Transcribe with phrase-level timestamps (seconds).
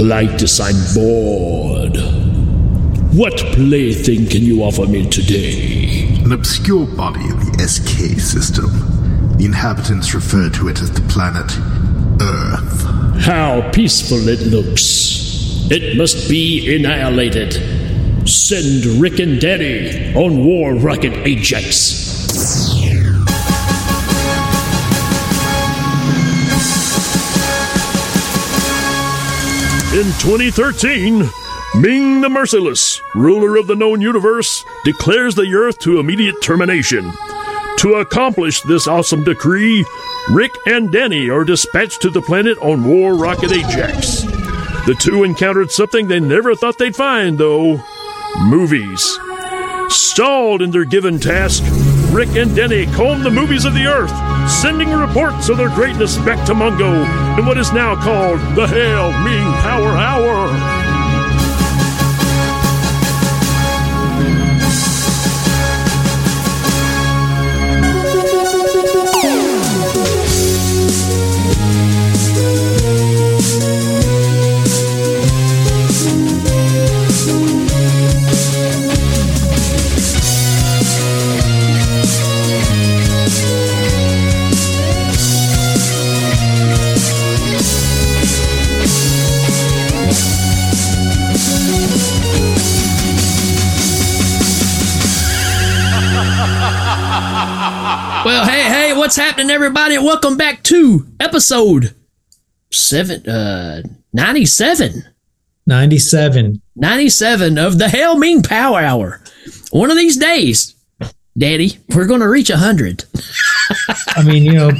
[0.00, 1.98] Klytus, I'm bored.
[3.14, 6.08] What plaything can you offer me today?
[6.24, 8.70] An obscure body in the SK system.
[9.36, 11.52] The inhabitants refer to it as the planet
[12.22, 13.20] Earth.
[13.20, 15.68] How peaceful it looks.
[15.70, 17.52] It must be annihilated.
[18.26, 21.99] Send Rick and Danny on War Rocket Ajax.
[29.92, 31.28] In 2013,
[31.80, 37.12] Ming the Merciless, ruler of the known universe, declares the Earth to immediate termination.
[37.78, 39.84] To accomplish this awesome decree,
[40.30, 44.22] Rick and Danny are dispatched to the planet on War Rocket Ajax.
[44.86, 47.82] The two encountered something they never thought they'd find, though
[48.42, 49.18] movies.
[49.88, 51.64] Stalled in their given task,
[52.12, 54.10] Rick and Denny comb the movies of the Earth,
[54.50, 57.06] sending reports of their greatness back to Mongo
[57.38, 60.59] in what is now called the Hail Ming Power Hour.
[99.40, 99.96] Happening, everybody?
[99.96, 101.94] Welcome back to episode
[102.70, 105.02] seven, uh, 97.
[105.66, 106.60] 97.
[106.76, 109.22] 97 of the Hell Ming Power Hour.
[109.70, 110.74] One of these days,
[111.38, 113.04] Daddy, we're going to reach 100.
[114.08, 114.72] I mean, you know,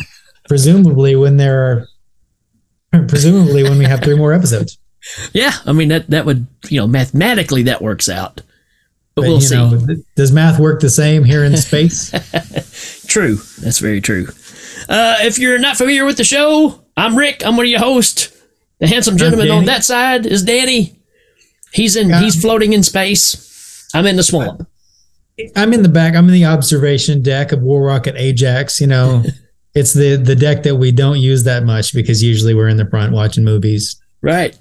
[0.46, 1.88] presumably when there
[2.92, 4.76] are, presumably when we have three more episodes.
[5.32, 8.42] Yeah, I mean, that, that would, you know, mathematically that works out.
[9.14, 9.54] But, But, we'll see.
[9.54, 9.80] know,
[10.16, 12.10] does math work the same here in space?
[13.06, 13.36] True.
[13.60, 14.28] That's very true.
[14.90, 17.46] Uh, if you're not familiar with the show, I'm Rick.
[17.46, 18.36] I'm one of your hosts.
[18.80, 20.98] The handsome gentleman on that side is Danny.
[21.72, 22.08] He's in.
[22.08, 22.20] Yeah.
[22.20, 23.88] He's floating in space.
[23.94, 24.66] I'm in the swamp.
[25.54, 26.14] I'm in the back.
[26.16, 28.80] I'm in the observation deck of War Rocket Ajax.
[28.80, 29.22] You know,
[29.74, 32.88] it's the the deck that we don't use that much because usually we're in the
[32.88, 34.00] front watching movies.
[34.22, 34.58] Right.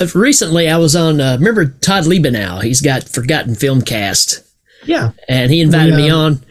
[0.00, 1.20] Uh, recently, I was on.
[1.20, 2.62] Uh, remember Todd Liebenow?
[2.62, 4.40] He's got Forgotten Film Cast,
[4.84, 6.42] Yeah, and he invited me on.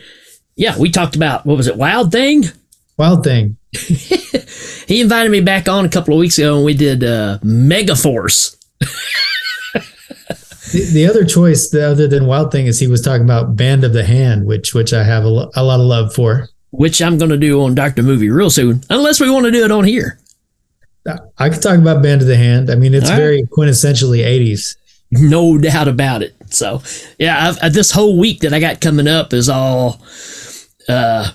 [0.55, 2.45] Yeah, we talked about what was it, Wild Thing?
[2.97, 3.57] Wild Thing.
[4.87, 8.55] He invited me back on a couple of weeks ago, and we did uh, Megaforce.
[10.73, 13.85] The, the other choice, the other than Wild Thing, is he was talking about Band
[13.85, 16.49] of the Hand, which which I have a, lo- a lot of love for.
[16.71, 19.63] Which I'm going to do on Doctor Movie real soon, unless we want to do
[19.63, 20.19] it on here.
[21.37, 22.69] I could talk about Band of the Hand.
[22.69, 23.15] I mean, it's right.
[23.15, 24.75] very quintessentially 80s.
[25.11, 26.35] no doubt about it.
[26.49, 26.81] So,
[27.17, 30.01] yeah, I've, uh, this whole week that I got coming up is all
[30.89, 31.31] uh,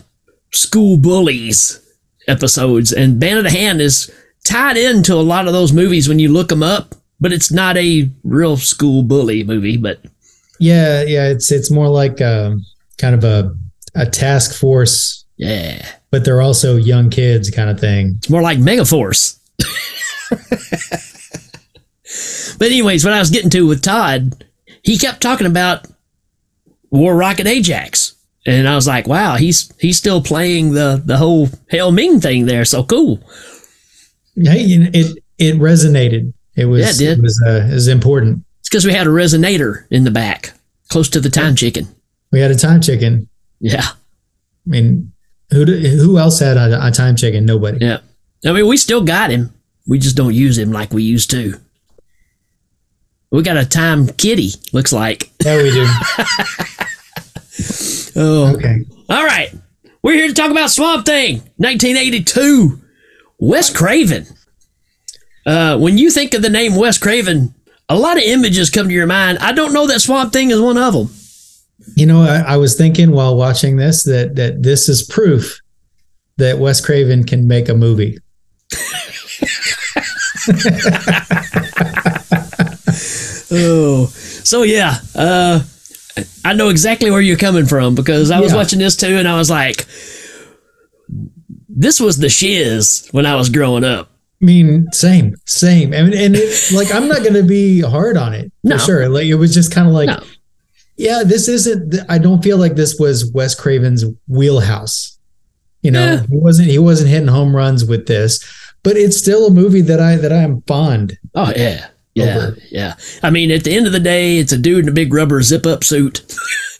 [0.53, 1.81] school bullies
[2.29, 4.11] episodes, and Band of the Hand is
[4.45, 6.95] tied into a lot of those movies when you look them up.
[7.21, 9.77] But it's not a real school bully movie.
[9.77, 10.01] But
[10.59, 12.65] Yeah, yeah, it's it's more like um
[12.99, 13.55] kind of a
[13.95, 18.15] a task force, yeah, but they're also young kids kind of thing.
[18.19, 19.39] it's more like Megaforce.
[22.59, 24.45] but anyways, what I was getting to with Todd,
[24.83, 25.87] he kept talking about
[26.91, 28.15] War Rocket Ajax.
[28.44, 32.47] And I was like, wow, he's he's still playing the the whole Hell Ming thing
[32.47, 32.64] there.
[32.64, 33.20] So cool.
[34.36, 36.32] Hey, it it resonated.
[36.56, 37.19] It was Yeah, it did.
[37.19, 38.44] it was uh, it was important.
[38.60, 40.53] It's because we had a resonator in the back,
[40.88, 41.86] close to the time chicken.
[42.32, 43.28] We had a time chicken.
[43.60, 43.94] Yeah, I
[44.66, 45.12] mean,
[45.50, 47.47] who who else had a, a time chicken?
[47.47, 47.84] Nobody.
[47.84, 47.98] yeah.
[48.44, 49.54] I mean, we still got him.
[49.86, 51.54] We just don't use him like we used to.
[53.30, 54.50] We got a time kitty.
[54.72, 55.30] Looks like.
[55.44, 55.86] Yeah, we do.
[58.17, 58.81] Oh, Okay.
[59.09, 59.53] All right.
[60.03, 62.81] We're here to talk about Swamp Thing, 1982.
[63.39, 64.27] Wes Craven.
[65.47, 67.54] Uh, when you think of the name Wes Craven,
[67.89, 69.39] a lot of images come to your mind.
[69.39, 71.09] I don't know that Swamp Thing is one of them.
[71.97, 75.60] You know, I, I was thinking while watching this that that this is proof
[76.36, 78.19] that Wes Craven can make a movie.
[83.54, 84.97] Oh, so yeah.
[85.15, 85.60] Uh,
[86.44, 88.59] I know exactly where you're coming from because I was Yeah.
[88.59, 89.86] watching this too, and I was like,
[91.68, 94.10] "This was the shiz when I was growing up."
[94.41, 95.94] I mean, same, same.
[95.94, 98.78] I mean, and it, like, I'm not going to be hard on it for No.
[98.78, 99.09] sure.
[99.09, 100.20] Like, it was just kind of like, No.
[100.97, 101.94] yeah, this isn't.
[102.09, 105.16] I don't feel like this was Wes Craven's wheelhouse.
[105.82, 106.20] You know, Yeah.
[106.22, 106.68] he wasn't.
[106.68, 108.41] He wasn't hitting home runs with this,
[108.82, 111.18] but it's still a movie that I that I am fond.
[111.34, 112.56] Oh yeah, Yeah, over.
[112.70, 112.94] yeah.
[113.22, 115.41] I mean, at the end of the day, it's a dude in a big rubber
[115.42, 116.22] zip up suit.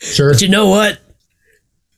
[0.01, 0.31] Sure.
[0.33, 0.99] But you know what?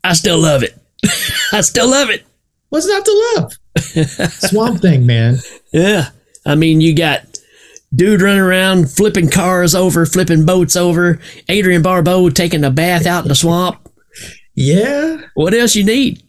[0.04, 0.78] I still love it.
[1.52, 2.24] I still love it.
[2.70, 4.30] What's not to love?
[4.32, 5.38] Swamp Thing, man.
[5.74, 6.10] Yeah.
[6.46, 7.24] I mean, you got
[7.94, 11.20] dude running around flipping cars over, flipping boats over.
[11.50, 13.78] Adrienne Barbeau taking a bath out in the swamp.
[14.54, 16.24] Yeah, What else you need?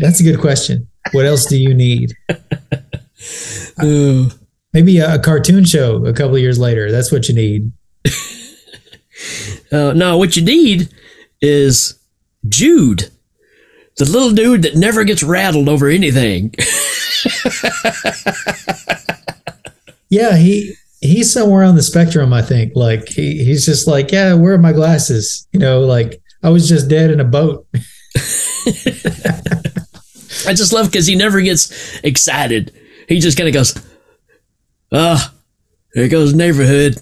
[0.00, 0.86] that's a good question.
[1.12, 2.12] What else do you need?
[3.78, 4.28] Uh,
[4.72, 6.90] Maybe a, a cartoon show a couple of years later.
[6.90, 7.72] That's what you need.
[9.72, 10.88] uh, no, what you need
[11.40, 11.98] is
[12.48, 13.10] Jude,
[13.96, 16.54] the little dude that never gets rattled over anything.
[20.10, 22.32] Yeah, he he's somewhere on the spectrum.
[22.32, 22.72] I think.
[22.74, 25.46] Like he, he's just like, yeah, where are my glasses?
[25.52, 27.66] You know, like I was just dead in a boat.
[30.46, 32.72] I just love because he never gets excited.
[33.08, 33.74] He just kind of goes,
[34.92, 35.32] ah,
[35.94, 36.96] there goes neighborhood.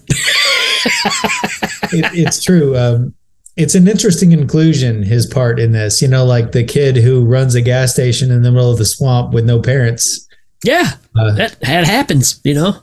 [1.91, 2.77] it, it's true.
[2.77, 3.13] Um,
[3.57, 6.01] it's an interesting inclusion, his part in this.
[6.01, 8.85] You know, like the kid who runs a gas station in the middle of the
[8.85, 10.27] swamp with no parents.
[10.63, 12.75] Yeah, Uh, that, that happens, you know?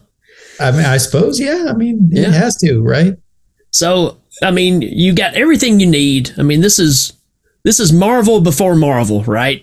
[0.59, 1.67] I mean, I suppose, yeah.
[1.69, 2.29] I mean, Yeah.
[2.29, 3.15] it has to, right?
[3.71, 6.31] So, I mean, you got everything you need.
[6.39, 7.13] I mean, this is
[7.65, 9.63] this is Marvel before Marvel, right?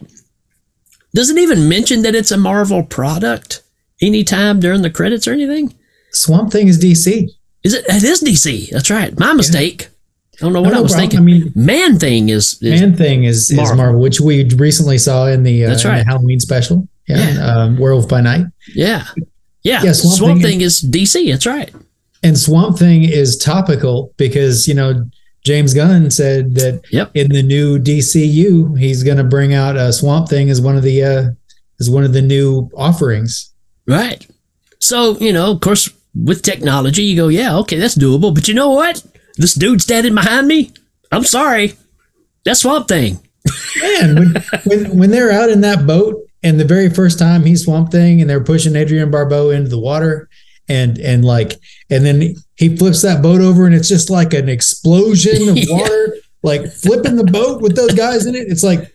[1.16, 3.63] Does it even mention that it's a Marvel product
[4.06, 5.74] anytime during the credits or anything?
[6.12, 7.30] Swamp Thing is DC.
[7.64, 7.86] Is it?
[7.88, 8.70] It is DC.
[8.72, 9.18] That's right.
[9.18, 9.88] My mistake.
[10.36, 11.10] I don't know what No I was problem.
[11.12, 11.20] thinking.
[11.20, 13.76] I mean- Man Thing is, is Man Thing is is Marvel.
[13.78, 16.06] Marvel, which we recently saw in the, uh, That's in the right.
[16.06, 16.88] Halloween special.
[17.08, 17.46] Yeah, Yeah.
[17.46, 18.46] Um, Werewolf by Night.
[18.74, 19.06] yeah,
[19.64, 19.84] yeah.
[19.84, 21.32] Yeah, Swamp, Swamp Thing, Thing is DC.
[21.32, 21.72] That's right.
[22.24, 25.08] And Swamp Thing is topical because you know
[25.46, 27.12] James Gunn said that Yep.
[27.16, 30.84] in the new DCU he's going to bring out a Swamp Thing as one of
[30.84, 31.26] the uh,
[31.80, 33.53] as one of the new offerings.
[33.88, 34.26] Right.
[34.80, 38.34] So, you know, of course, with technology, you go, yeah, okay, that's doable.
[38.34, 39.04] But you know what?
[39.38, 40.72] This dude standing behind me,
[41.12, 41.74] I'm sorry.
[42.46, 43.20] That's Swamp Thing.
[43.82, 44.36] Man, when,
[44.66, 48.22] when when they're out in that boat and the very first time he's Swamp Thing
[48.22, 50.30] and they're pushing Adrienne Barbeau into the water
[50.70, 51.54] and and like
[51.90, 55.66] and then he flips that boat over and it's just like an explosion of Yeah.
[55.78, 58.48] water, like flipping the boat with those guys in it.
[58.50, 58.94] It's like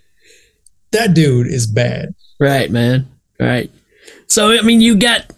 [0.92, 2.14] that dude is bad.
[2.40, 3.08] Right, man.
[3.40, 3.70] Right.
[4.28, 5.30] So, I mean, you got,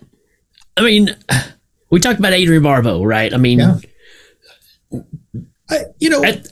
[0.76, 1.16] I mean,
[1.90, 3.32] we talked about Adrienne Barbeau, right?
[3.32, 3.78] I mean, Yeah.
[5.70, 6.48] I, you know, at,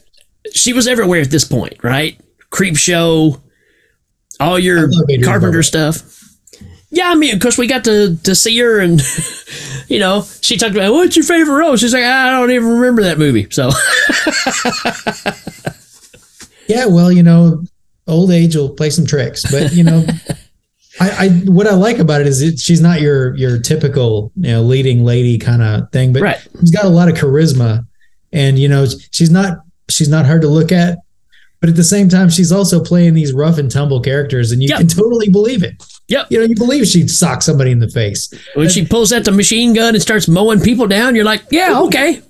[0.52, 2.19] she was everywhere at this point, right?
[2.50, 3.43] Creep Show,
[4.38, 5.61] all your Carpenter Barbeau.
[5.62, 6.14] stuff.
[6.90, 9.02] Yeah, I mean, of course, we got to to see her, and
[9.88, 11.76] you know, she talked about what's your favorite role.
[11.76, 13.46] She's like, I don't even remember that movie.
[13.50, 13.69] So,
[16.69, 17.62] Yeah, well, you know,
[18.06, 20.06] old age will play some tricks, but you know,
[21.00, 24.50] I, I what I like about it is it, she's not your your typical you
[24.50, 27.87] know leading lady kind of thing, but right, she's got a lot of charisma,
[28.33, 29.59] and you know, she's not
[29.89, 30.99] she's not hard to look at,
[31.61, 34.69] but at the same time, she's also playing these rough and tumble characters, and you
[34.71, 34.79] Yep.
[34.79, 35.83] can totally believe it.
[36.09, 36.27] Yep.
[36.31, 38.31] You know, you believe she'd sock somebody in the face.
[38.55, 41.79] when she pulls out the machine gun and starts mowing people down, you're like, yeah,
[41.81, 42.23] okay,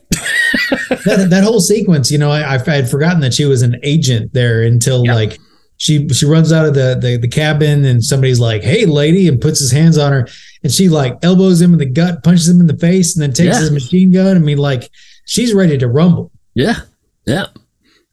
[1.05, 4.33] that that whole sequence, you know, I, I had forgotten that she was an agent
[4.35, 5.15] there until Yeah.
[5.15, 5.39] like
[5.79, 9.41] she she runs out of the, the the cabin and somebody's like, "Hey, lady," and
[9.41, 10.29] puts his hands on her,
[10.63, 13.31] and she like elbows him in the gut, punches him in the face, and then
[13.33, 13.61] takes Yeah.
[13.61, 14.37] his machine gun.
[14.37, 14.91] I mean, like
[15.25, 16.31] she's ready to rumble.
[16.55, 16.81] yeah,
[17.27, 17.47] yeah,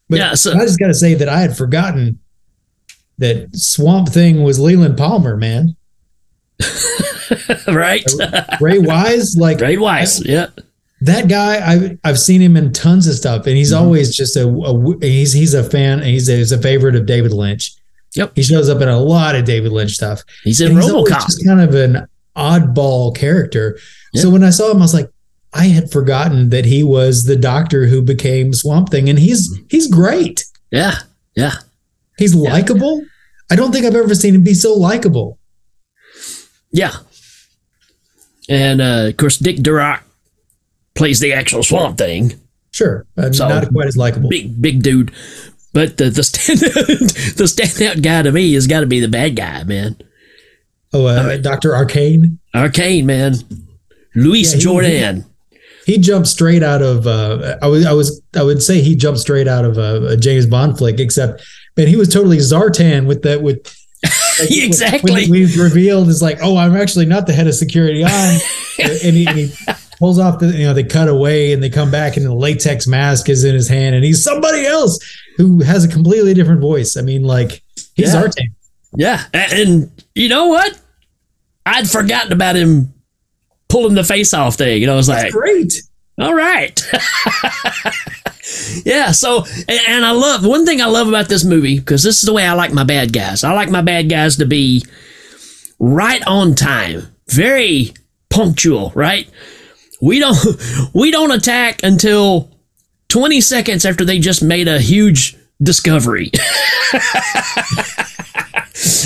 [0.09, 2.19] But Yeah, so- I just got to say that I had forgotten
[3.17, 5.75] that Swamp Thing was Leland Palmer, man.
[7.67, 8.03] right,
[8.61, 10.47] Ray Wise, like Ray Wise, yeah,
[11.05, 13.77] that guy I've, I've seen him in tons of stuff and he's Mhm.
[13.81, 17.33] always just a, a he's he's a fan he's a, he's a favorite of David
[17.33, 17.73] Lynch.
[18.15, 18.31] Yep.
[18.35, 20.21] He shows up in a lot of David Lynch stuff.
[20.43, 21.25] he's in And he's RoboCop.
[21.25, 23.77] just kind of an oddball character.
[24.15, 25.09] So when I saw him I was like
[25.53, 29.87] I had forgotten that he was the doctor who became Swamp Thing and he's he's
[29.87, 30.43] great.
[30.71, 30.95] Yeah,
[31.35, 31.55] yeah,
[32.17, 33.03] He's likable.
[33.51, 35.37] I don't think I've ever seen him be so likable.
[36.71, 36.95] yeah.
[38.49, 40.01] And uh, of course, Dick Durock
[40.95, 42.33] plays the actual Swamp Thing.
[42.71, 43.05] Sure.
[43.17, 44.29] Uh, So- not quite as likable.
[44.29, 45.11] big big dude.
[45.73, 46.59] But the the stand
[47.37, 49.97] the standout guy to me has got to be the bad guy, man.
[50.93, 51.75] Oh, uh, Dr.
[51.75, 52.39] Arcane.
[52.53, 53.35] Arcane, man.
[54.15, 55.25] Luis Yeah, he- Jourdan.
[55.85, 59.19] he jumped straight out of uh I was I was I would say he jumped
[59.19, 61.43] straight out of a, a James Bond flick except
[61.75, 63.57] man he was totally Zartan with that with
[64.39, 65.11] like, Exactly.
[65.11, 68.39] when we revealed is like oh I'm actually not the head of security I'm
[68.79, 69.51] and, he, and he
[69.99, 72.85] pulls off the you know they cut away and they come back and the latex
[72.87, 74.99] mask is in his hand and he's somebody else
[75.37, 77.61] who has a completely different voice I mean like
[77.95, 78.27] he's Yeah.
[78.27, 78.55] team,
[78.97, 79.23] yeah.
[79.33, 80.79] A- And you know what?
[81.65, 82.93] I'd forgotten about him
[83.69, 84.79] pulling the face off thing.
[84.81, 85.73] You know, I it's like Great.
[86.19, 86.79] all right.
[88.85, 89.11] yeah.
[89.11, 92.21] So, and, and I love one thing I love about this movie because this is
[92.23, 93.43] the way I like my bad guys.
[93.43, 94.83] I like my bad guys to be
[95.79, 97.93] right on time, very
[98.29, 98.91] punctual.
[98.95, 99.27] Right.
[100.05, 100.37] We don't
[100.93, 102.51] we don't attack until
[103.09, 106.31] twenty seconds after they just made a huge discovery.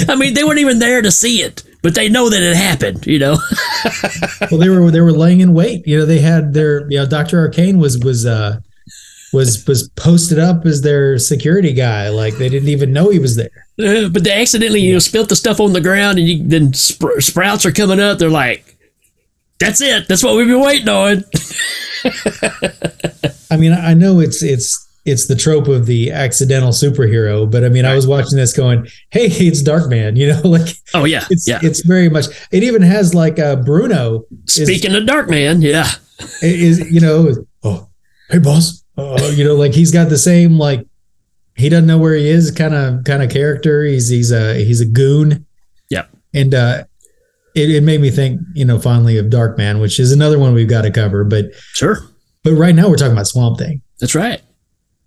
[0.08, 3.08] I mean, they weren't even there to see it, but they know that it happened.
[3.08, 3.38] You know.
[4.52, 5.86] Well, they were they were laying in wait.
[5.86, 8.60] You know, they had their you know Doctor Arcane was was uh
[9.32, 12.10] was was posted up as their security guy.
[12.10, 13.68] Like they didn't even know he was there.
[13.80, 16.72] Uh, but they accidentally, you know, spilt the stuff on the ground, and you, then
[16.72, 18.18] spr- sprouts are coming up.
[18.18, 18.79] They're like,
[19.60, 20.08] "That's it.
[20.08, 21.24] That's what we've been waiting on."
[23.52, 27.70] I mean, I know it's it's it's the trope of the accidental superhero, but I
[27.70, 31.48] mean, I was watching this going, "Hey, it's Darkman," you know, like Oh yeah, it's
[31.48, 31.60] yeah.
[31.62, 32.26] it's very much.
[32.52, 35.88] It even has like uh, Bruno is, Speaking of Darkman, yeah,
[36.42, 37.90] is you know, oh,
[38.30, 40.86] hey boss, uh, you know, like he's got the same like
[41.56, 43.84] he doesn't know where he is kind of kind of character.
[43.84, 45.46] He's he's a he's a goon.
[45.90, 46.84] Yeah, and uh,
[47.60, 50.70] it, it made me think, you know, fondly of Darkman, which is another one we've
[50.70, 51.24] got to cover.
[51.24, 52.00] But sure,
[52.44, 54.42] but right now we're talking about Swamp Thing, that's right.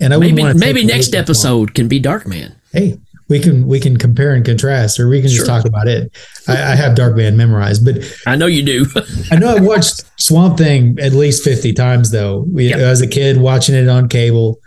[0.01, 2.55] and I Maybe maybe next episode can be Darkman.
[2.73, 5.39] Hey, we can we can compare and contrast, or we can Sure.
[5.45, 6.13] just talk about it.
[6.49, 8.87] I, I have Darkman memorized, but I know you do.
[9.31, 12.45] I know I've watched Swamp Thing at least 50 times though.
[12.53, 12.79] We, Yep.
[12.79, 14.59] As a kid watching it on cable.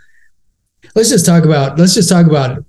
[0.94, 2.64] Let's just talk about let's just talk about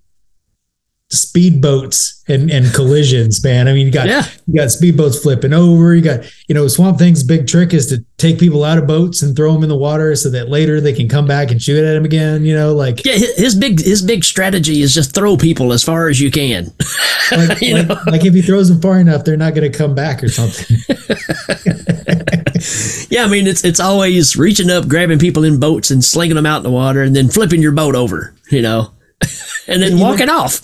[1.10, 3.68] speedboats and, and collisions, man.
[3.70, 4.26] I mean, you got Yeah.
[4.46, 5.96] you got speedboats flipping over.
[5.96, 9.22] You got you know Swamp Thing's big trick is to take people out of boats
[9.22, 11.78] and throw them in the water so that later they can come back and shoot
[11.84, 12.44] at them again.
[12.44, 16.10] You know, like yeah, his big his big strategy is just throw people as far
[16.10, 16.74] as you can.
[17.32, 19.96] like, You like, like if he throws them far enough, they're not going to come
[19.96, 20.76] back or something.
[23.10, 26.46] Yeah, I mean it's it's always reaching up, grabbing people in boats and slinging them
[26.46, 28.34] out in the water, and then flipping your boat over.
[28.52, 28.92] You know,
[29.68, 30.62] and then walking off.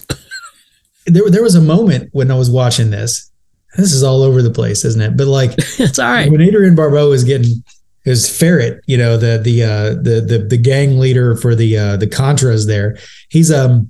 [1.05, 3.29] There there was a moment when I was watching this.
[3.77, 5.17] This is all over the place, isn't it?
[5.17, 6.31] But like it's all right.
[6.31, 7.63] when Adrienne Barbeau is getting
[8.03, 11.97] his ferret, you know, the the uh the the the gang leader for the uh
[11.97, 12.97] the Contras there,
[13.29, 13.89] he's um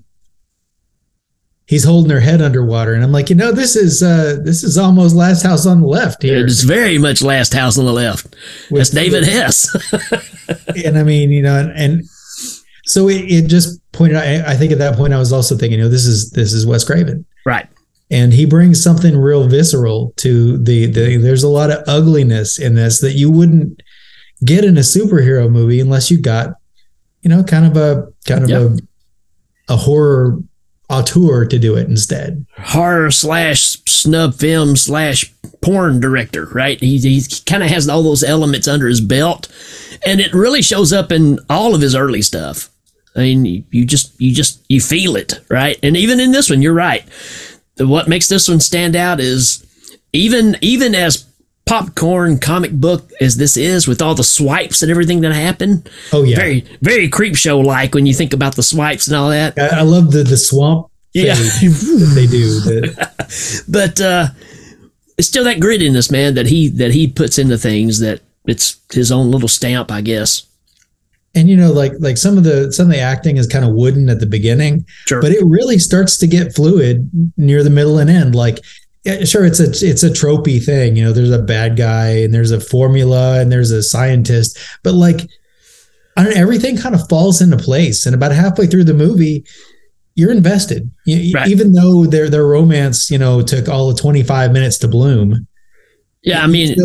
[1.65, 2.93] he's holding her head underwater.
[2.93, 5.87] And I'm like, you know, this is uh this is almost last house on the
[5.87, 6.45] left here.
[6.45, 8.27] It's very much Last House on the Left.
[8.69, 9.67] That's With- David Hess.
[10.85, 12.03] and I mean, you know, and, and
[12.85, 15.55] so it, it just pointed out I, I think at that point I was also
[15.55, 17.25] thinking, you know, this is this is Wes Craven.
[17.45, 17.67] right.
[18.11, 22.75] and he brings something real visceral to the, the there's a lot of ugliness in
[22.75, 23.81] this that you wouldn't
[24.45, 26.55] get in a superhero movie unless you got
[27.21, 28.61] you know kind of a kind of Yep.
[29.69, 30.39] a a horror
[30.89, 36.77] auteur to do it instead Horror slash snuff film slash porn director, right?
[36.81, 39.47] He, he kind of has all those elements under his belt,
[40.05, 42.69] and it really shows up in all of his early stuff.
[43.15, 45.77] I mean, you, just you just you feel it, right?
[45.83, 47.03] And even in this one, you're right.
[47.75, 49.63] The- What makes this one stand out is
[50.13, 51.25] even even as
[51.65, 55.83] popcorn comic book as this is, with all the swipes and everything that happen.
[56.11, 59.29] oh yeah Very very creep show like when you think about the swipes and all
[59.29, 59.57] that.
[59.57, 61.35] I, I love the the swamp Yeah.
[62.15, 62.59] they do
[63.67, 64.27] but uh
[65.17, 69.11] it's still that grittiness man that he that he puts into things that it's his
[69.11, 70.43] own little stamp i guess
[71.35, 73.71] and you know like like some of the some of the acting is kind of
[73.71, 75.21] wooden at the beginning sure.
[75.21, 78.35] but it really starts to get fluid near the middle and end.
[78.35, 78.59] Like
[79.03, 82.33] yeah, sure it's a it's a tropey thing you know there's a bad guy and
[82.33, 85.21] there's a formula and there's a scientist but like
[86.15, 88.05] I don't know, everything kind of falls into place.
[88.05, 89.43] And about halfway through the movie
[90.15, 90.91] you're invested.
[91.07, 91.47] You- Right.
[91.47, 95.47] even though their their romance you know took all the 25 minutes to bloom
[96.21, 96.75] yeah i mean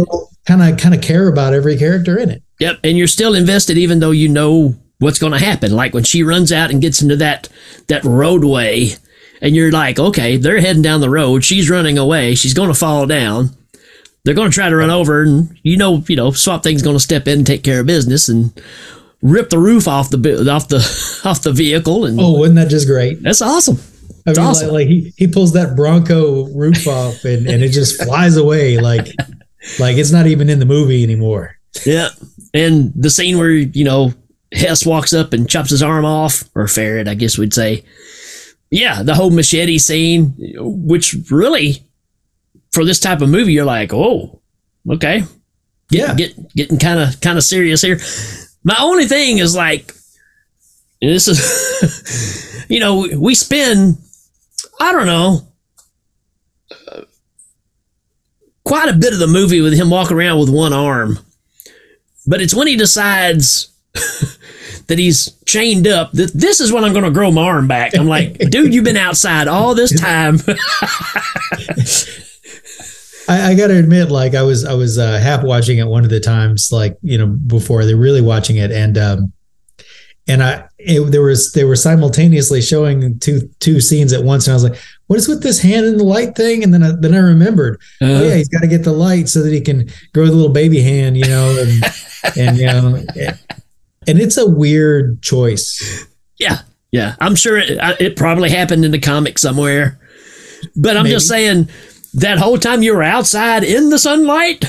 [0.47, 3.79] kind of kind of care about every character in it yep and you're still invested
[3.79, 7.03] even though you know what's going to happen like when she runs out and gets
[7.03, 7.49] into that
[7.89, 8.91] that roadway
[9.41, 12.79] and you're like okay they're heading down the road she's running away she's going to
[12.79, 13.51] fall down
[14.25, 16.97] they're going to try to run over and you know you know swamp thing's going
[16.97, 18.61] to step in and take care of business and
[19.23, 22.87] rip the roof off the off the off the vehicle and oh wasn't that just
[22.87, 23.79] great that's awesome
[24.27, 24.69] I mean, awesome.
[24.69, 28.77] like, like he, he pulls that Bronco roof off and, and it just flies away
[28.77, 29.07] like
[29.79, 31.58] like it's not even in the movie anymore.
[31.85, 32.09] Yeah.
[32.55, 34.13] And the scene where, you know,
[34.53, 37.85] Hess walks up and chops his arm off, or ferret, I guess we'd say.
[38.71, 41.83] Yeah, the whole machete scene, which really,
[42.73, 44.41] for this type of movie, you're like, oh,
[44.91, 45.23] okay,
[45.91, 46.15] Yeah.
[46.15, 47.99] get getting kind of kind of serious here.
[48.65, 49.95] My only thing is like,
[51.01, 53.99] this is, you know, we spend,
[54.81, 55.47] I don't know,
[58.65, 61.19] quite a bit of the movie with him walking around with one arm.
[62.29, 67.07] But it's when he decides that he's chained up that this is when I'm going
[67.07, 67.97] to grow my arm back.
[67.97, 70.39] I'm like, dude, you've been outside all this time.
[73.31, 76.05] I, I got to admit, like I was, I was uh, half watching it one
[76.05, 79.33] of the times, like you know, before they're really watching it, and um,
[80.27, 84.53] and I, it, there was, they were simultaneously showing two two scenes at once, and
[84.53, 86.63] I was like, what is with this hand in the light thing?
[86.63, 88.13] And then, I, then I remembered, Uh-huh.
[88.13, 90.53] oh yeah, he's got to get the light so that he can grow the little
[90.53, 91.85] baby hand, you know, and
[92.39, 93.05] and you know,
[94.07, 96.07] and it's a weird choice.
[96.39, 96.61] yeah,
[96.93, 97.17] yeah.
[97.21, 99.99] I'm sure it, it probably happened in the comic somewhere.
[100.77, 101.69] But I'm just saying
[102.15, 104.65] that whole time you were outside in the sunlight,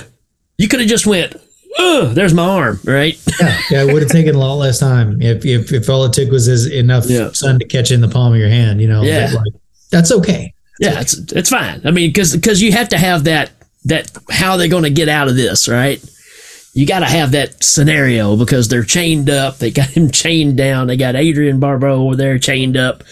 [0.57, 1.35] you could have just went,
[1.79, 3.17] oh, there's my arm, right?
[3.39, 6.13] Yeah, yeah, it would have taken a lot less time if if, if all it
[6.13, 7.31] took was as enough Yeah.
[7.31, 9.01] sun to catch in the palm of your hand, you know.
[9.01, 9.31] Yeah.
[9.33, 9.53] like,
[9.91, 10.53] that's okay.
[10.79, 11.81] Yeah, it's it's fine.
[11.85, 13.51] I mean, because because you have to have that
[13.85, 16.03] that how they're going to get out of this, right?
[16.73, 19.57] You got to have that scenario because they're chained up.
[19.57, 20.87] They got him chained down.
[20.87, 23.03] They got Adrienne Barbeau over there chained up.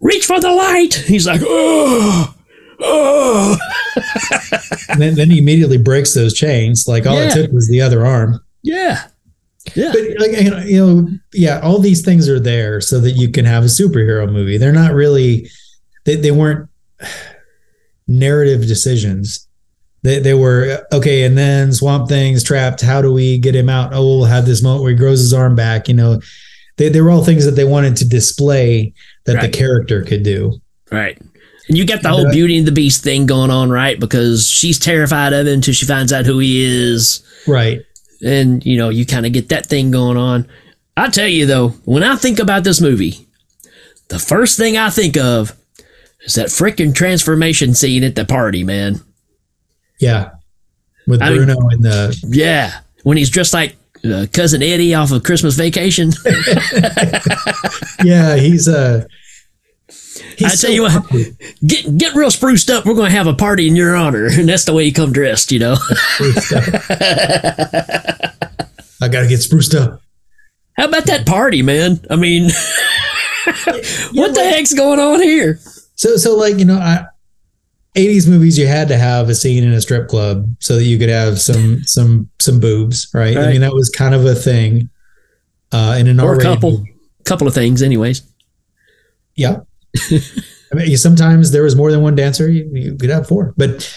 [0.00, 0.94] Reach for the light.
[0.94, 2.34] He's like, oh,
[2.80, 3.56] oh.
[4.88, 6.86] And then, then he immediately breaks those chains.
[6.88, 7.28] Like all Yeah.
[7.28, 8.40] it took was the other arm.
[8.64, 9.04] Yeah,
[9.74, 13.44] yeah, But like you know, yeah, all these things are there so that you can
[13.44, 14.56] have a superhero movie.
[14.58, 15.48] They're not really
[16.04, 16.68] they, they weren't
[18.08, 19.46] narrative decisions.
[20.02, 22.80] They, they were okay, and then Swamp Thing's trapped.
[22.80, 23.92] How do we get him out?
[23.94, 25.86] Oh, we'll have this moment where he grows his arm back.
[25.88, 26.20] You know,
[26.76, 28.92] they, they were all things that they wanted to display
[29.26, 29.42] that Right.
[29.52, 30.60] the character could do.
[30.90, 31.20] right.
[31.68, 32.28] And you got the whole.
[32.32, 33.98] Beauty and the Beast thing going on, right?
[33.98, 37.22] Because she's terrified of him until she finds out who he is.
[37.46, 37.80] Right.
[38.24, 40.46] and you know you kind of get that thing going on
[40.96, 43.26] i tell you though when i think about this movie
[44.10, 45.52] the first thing i think of
[46.24, 49.00] is that freaking transformation scene at the party man
[50.00, 50.30] Yeah.
[51.06, 55.12] With I mean- Bruno and the yeah when he's dressed like uh, cousin eddie off
[55.12, 56.10] of christmas vacation
[58.04, 59.04] yeah, he's uh
[60.36, 61.08] he's I tell you what,
[61.64, 62.84] get get real spruced up.
[62.84, 65.12] We're going to have a party in your honor, and that's the way you come
[65.12, 65.52] dressed.
[65.52, 65.76] You know.
[69.00, 70.00] I gotta get spruced up.
[70.76, 72.00] How about that party, man?
[72.10, 72.44] I mean,
[74.14, 75.58] what the heck's going on here?
[75.96, 77.04] So so like you know, I,
[77.96, 80.98] 80s movies you had to have a scene in a strip club so that you
[80.98, 83.36] could have some some some boobs, right?
[83.36, 84.88] I mean that was kind of a thing.
[85.74, 86.94] Uh, in an Or a couple, movie.
[87.24, 88.20] couple of things, anyways.
[89.36, 89.60] Yeah.
[90.10, 92.50] I mean, sometimes there was more than one dancer.
[92.50, 93.90] You, you could have four, but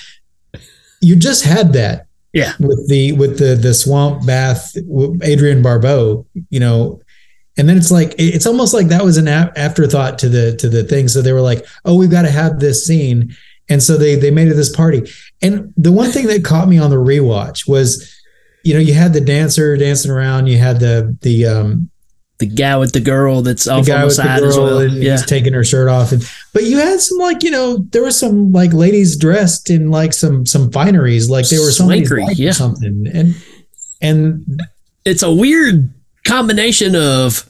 [1.02, 2.08] you just had that.
[2.32, 2.54] Yeah.
[2.62, 4.74] With the with the the swamp bath,
[5.22, 7.02] Adrienne Barbeau, you know,
[7.58, 10.84] and then it's like it's almost like that was an afterthought to the to the
[10.84, 11.08] thing.
[11.08, 13.36] So they were like, oh, we've got to have this scene,
[13.70, 15.04] and so they they made it this party.
[15.42, 18.14] And the one thing that caught me on the rewatch was,
[18.64, 21.90] you know, you had the dancer dancing around, you had the the um
[22.40, 24.66] The guy with the girl that's the guy on the with the side as girl
[24.66, 24.80] well.
[24.80, 25.12] and Yeah.
[25.14, 26.22] he's taking her shirt off and
[26.54, 30.12] but you had some like you know there were some like ladies dressed in like
[30.12, 32.52] some some fineries like they were Swankery, yeah.
[32.52, 33.36] something and
[34.02, 34.62] and
[35.06, 35.94] It's a weird
[36.26, 37.50] combination of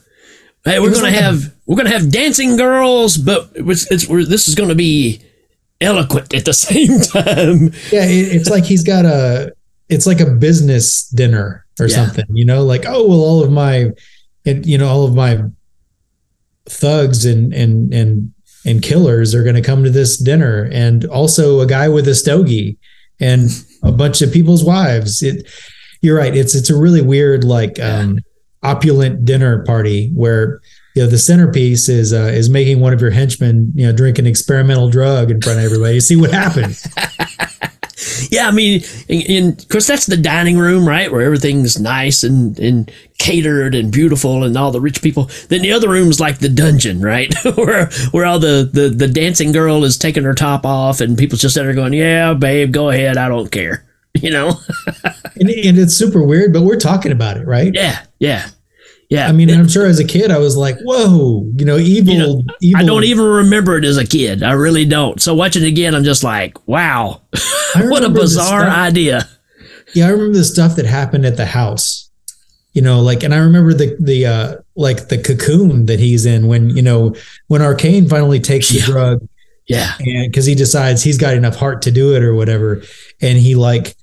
[0.64, 4.24] hey, we're gonna like a- have we're gonna have dancing girls, but it's, it's we're,
[4.24, 5.20] this is gonna be
[5.80, 7.72] eloquent at the same time.
[7.92, 9.52] yeah it, it's like he's got a
[9.88, 11.96] it's like a business dinner or Yeah.
[12.06, 13.90] something you know like oh well all of my
[14.46, 15.38] and you know all of my
[16.68, 18.32] thugs and and and
[18.64, 22.14] and killers are going to come to this dinner and also a guy with a
[22.14, 22.76] stogie
[23.20, 23.48] and
[23.84, 25.46] a bunch of people's wives it
[26.02, 28.18] you're right it's it's a really weird like um
[28.66, 30.60] opulent dinner party where
[30.94, 34.18] you know the centerpiece is uh, is making one of your henchmen you know drink
[34.18, 36.86] an experimental drug in front of everybody you see what happens
[38.30, 42.58] Yeah, I mean, and of course that's the dining room, right, where everything's nice and
[42.58, 45.30] and catered and beautiful, and all the rich people.
[45.48, 49.52] Then the other room's like the dungeon, right, where where all the, the the dancing
[49.52, 53.16] girl is taking her top off, and people's just there going, "Yeah, babe, go ahead,
[53.16, 54.52] I don't care," you know.
[55.36, 58.48] and, and it's super weird but we're talking about it right yeah, yeah,
[59.08, 59.28] yeah.
[59.28, 62.18] I mean, I'm sure as a kid, I was like, "Whoa, you know, evil, You
[62.18, 64.42] know, evil." I don't even remember it as a kid.
[64.42, 65.20] I really don't.
[65.20, 67.22] So watching it again, I'm just like, wow,
[67.76, 69.28] what a bizarre idea.
[69.94, 72.10] Yeah, I remember the stuff that happened at the house.
[72.72, 76.46] You know, like, and I remember the the uh like the cocoon that he's in
[76.46, 77.14] when you know
[77.48, 78.84] when Arcane finally takes the Yeah.
[78.86, 79.28] drug
[79.66, 82.82] Yeah, and because he decides he's got enough heart to do it or whatever,
[83.22, 83.96] and he like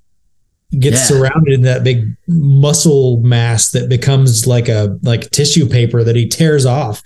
[0.79, 1.03] gets Yeah.
[1.17, 6.27] surrounded in that big muscle mass that becomes like a like tissue paper that he
[6.27, 7.01] tears off.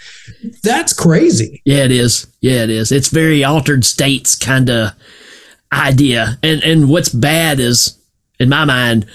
[0.64, 1.62] That's crazy.
[1.66, 2.28] Yeah, it is.
[2.42, 2.92] Yeah, it is.
[2.92, 4.92] It's very altered states kind of.
[5.74, 6.38] idea.
[6.44, 7.98] And and what's bad is,
[8.40, 9.06] in my mind,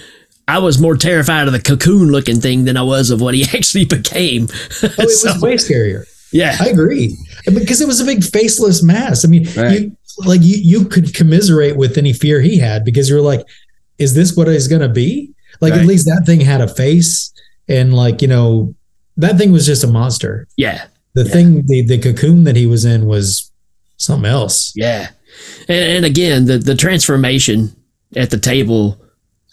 [0.47, 3.43] I was more terrified of the cocoon looking thing than I was of what he
[3.57, 4.47] actually became.
[4.83, 6.03] Oh, it was way scarier.
[6.31, 9.25] yeah, I agree because it was a big faceless mass.
[9.25, 9.81] I mean, Right.
[9.81, 13.43] you, like you, you could commiserate with any fear he had because you're like,
[13.97, 15.33] is this what it's going to be?
[15.61, 15.81] Like Right.
[15.81, 17.31] at least that thing had a face
[17.67, 18.73] and like you know
[19.17, 20.47] that thing was just a monster.
[20.57, 21.31] yeah, The Yeah.
[21.31, 23.51] thing, the the cocoon that he was in was
[23.97, 24.71] something else.
[24.75, 25.09] yeah.
[25.67, 27.75] And, and again, the the transformation
[28.15, 28.99] at the table,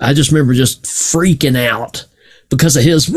[0.00, 2.04] I just remember just freaking out
[2.48, 3.08] because of his.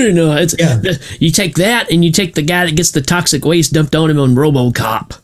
[0.00, 0.80] You know, it's Yeah.
[1.18, 4.08] you take that and you take the guy that gets the toxic waste dumped on
[4.08, 5.18] him on RoboCop.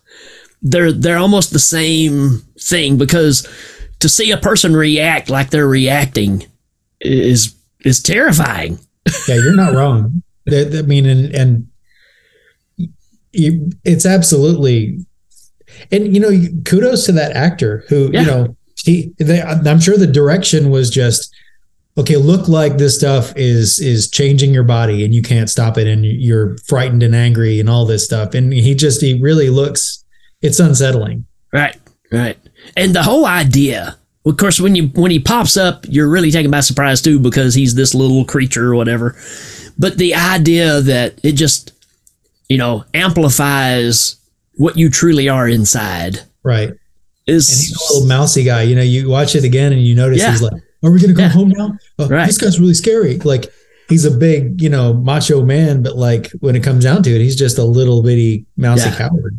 [0.60, 3.46] They're they're almost the same thing because
[4.00, 6.46] to see a person react like they're reacting
[7.00, 7.54] is
[7.84, 8.78] is terrifying.
[9.28, 10.22] Yeah, you're not wrong.
[10.52, 11.68] I mean, and and
[13.32, 14.98] you, it's absolutely,
[15.92, 16.30] and you know,
[16.64, 18.20] kudos to that actor who Yeah.
[18.20, 19.12] you know he.
[19.18, 21.32] They, I'm sure the direction was just
[21.98, 22.16] okay.
[22.16, 26.04] Look like this stuff is is changing your body, and you can't stop it, and
[26.04, 28.34] you're frightened and angry, and all this stuff.
[28.34, 30.04] And he just he really looks.
[30.42, 31.26] It's unsettling.
[31.52, 31.76] Right,
[32.12, 32.38] right.
[32.76, 36.50] And the whole idea, of course, when you when he pops up, you're really taken
[36.50, 39.16] by surprise too because he's this little creature or whatever.
[39.78, 41.72] But the idea that it just,
[42.48, 44.16] you know, amplifies
[44.54, 46.68] what you truly are inside Right.
[46.68, 46.78] And
[47.36, 48.62] is he's a little mousy guy.
[48.62, 50.30] You know, you watch it again and you notice Yeah.
[50.30, 50.52] he's like,
[50.84, 51.28] "Are we going to go Yeah.
[51.28, 51.76] home now?
[51.98, 52.26] Oh, Right.
[52.26, 53.52] This guy's really scary." Like
[53.88, 57.20] he's a big, you know, macho man, but like when it comes down to it,
[57.20, 58.96] he's just a little bitty mousy Yeah.
[58.98, 59.38] coward.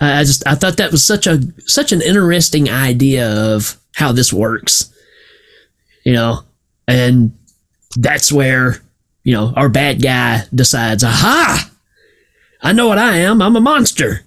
[0.00, 4.32] I just I thought that was such a such an interesting idea of how this
[4.32, 4.92] works.
[6.04, 6.42] You know,
[6.86, 7.32] and
[7.96, 8.80] that's where,
[9.24, 11.68] you know, our bad guy decides, aha,
[12.62, 13.40] I know what I am.
[13.42, 14.20] I'm a monster.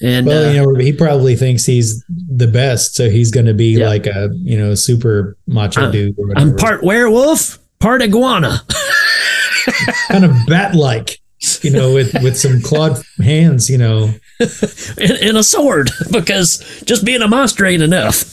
[0.00, 3.54] And Well, uh, you know, he probably thinks he's the best, so he's going to
[3.54, 3.88] be Yeah.
[3.88, 6.50] like a you know super macho I'm- dude or whatever.
[6.50, 8.62] I'm part werewolf, part iguana.
[10.08, 11.20] kind of bat like,
[11.62, 13.68] you know, with with some clawed hands.
[13.68, 18.24] You know, and, and a sword because just being a monster ain't enough.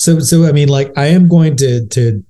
[0.00, 2.24] So so I mean like I am going to to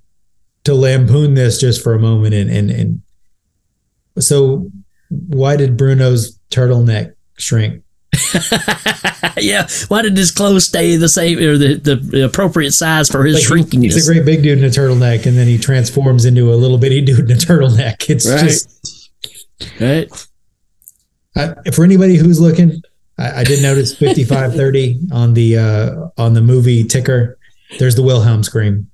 [0.64, 3.02] to lampoon this just for a moment and and and
[4.18, 4.68] so
[5.08, 7.84] why did Bruno's turtleneck shrink?
[9.38, 13.36] yeah, why did his clothes stay the same or the, the appropriate size for his
[13.36, 13.82] Like, shrinkiness?
[13.82, 16.78] he's a great big dude in a turtleneck and then he transforms into a little
[16.78, 18.08] bitty dude in a turtleneck.
[18.10, 18.40] It's Right.
[18.40, 19.10] just
[19.80, 20.26] right?
[21.36, 22.82] I, for anybody who's looking,
[23.18, 27.38] I, I did notice 5530 on the uh on the movie ticker.
[27.78, 28.90] There's the Wilhelm scream.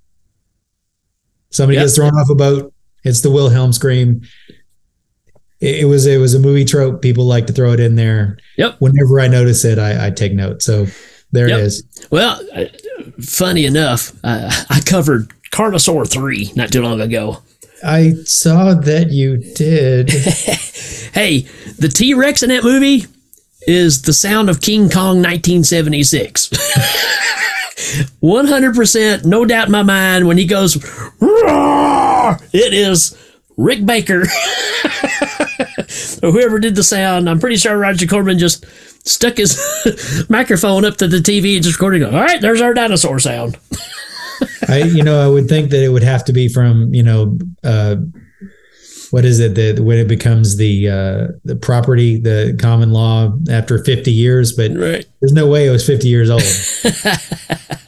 [1.51, 1.85] Somebody Yep.
[1.85, 2.75] gets thrown off a boat.
[3.05, 4.23] It's the Wilhelm scream.
[5.61, 7.01] It, it was it was a movie trope.
[7.03, 8.39] People like to throw it in there.
[8.59, 8.77] Yep.
[8.81, 10.63] Whenever I notice it, I, I take note.
[10.63, 10.87] So
[11.33, 11.59] there Yep.
[11.59, 12.07] it is.
[12.11, 12.65] Well, uh,
[13.23, 17.43] funny enough, uh, I covered Carnosaur 3 not too long ago.
[17.85, 20.11] I saw that you did.
[21.13, 21.47] Hey,
[21.79, 23.07] the T Rex in that movie
[23.67, 26.51] is the sound of King Kong 1976.
[28.23, 30.77] 100%, no doubt in my mind, when he goes,
[31.23, 33.17] it is
[33.57, 34.25] Rick Baker.
[36.23, 37.29] or whoever did the sound.
[37.29, 38.65] I'm pretty sure Roger Corman just
[39.07, 39.59] stuck his
[40.29, 42.03] microphone up to the TV and just recorded.
[42.05, 43.59] All right, there's our dinosaur sound.
[44.69, 47.39] I you know I would think that it would have to be from you know
[47.65, 47.97] uh,
[49.11, 53.83] what is it that when it becomes the uh, the property the common law after
[53.83, 55.07] 50 years, but Right.
[55.21, 56.43] there's no way it was 50 years old.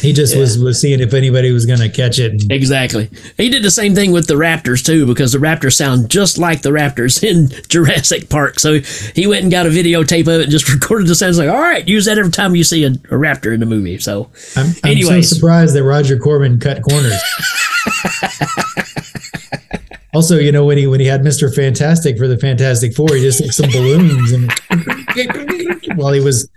[0.00, 2.32] he just was was seeing if anybody was going to catch it.
[2.32, 3.10] And, Exactly.
[3.36, 6.62] He did the same thing with the Raptors too, because the Raptors sound just like
[6.62, 8.60] the Raptors in Jurassic Park.
[8.60, 8.80] So
[9.14, 11.60] he went and got a videotape of it and just recorded the sounds like, all
[11.60, 13.98] right, use that every time you see a, a raptor in the movie.
[13.98, 17.20] So I'm, I'm so surprised that Roger Corman cut corners.
[20.14, 23.20] also, you know when he when he had Mister Fantastic for the Fantastic Four, he
[23.20, 24.52] just took some balloons and
[25.96, 26.48] while he was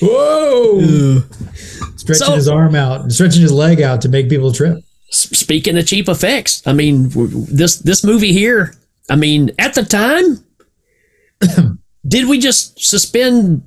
[0.00, 1.22] whoa
[2.14, 4.78] stretching So- his arm out and stretching his leg out to make people trip.
[5.10, 7.10] speaking of cheap effects, I mean,
[7.50, 8.74] this this movie here,
[9.08, 10.44] I mean, at the time,
[12.06, 13.62] did we just suspend